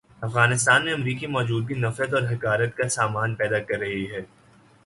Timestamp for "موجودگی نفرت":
1.27-2.13